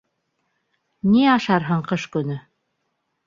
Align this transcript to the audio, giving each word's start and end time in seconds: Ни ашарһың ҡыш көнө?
Ни 1.11 1.27
ашарһың 1.35 1.85
ҡыш 1.91 2.09
көнө? 2.17 2.39